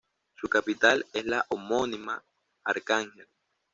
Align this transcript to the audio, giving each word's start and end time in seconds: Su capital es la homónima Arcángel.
Su 0.33 0.49
capital 0.49 1.05
es 1.13 1.25
la 1.27 1.45
homónima 1.49 2.23
Arcángel. 2.63 3.27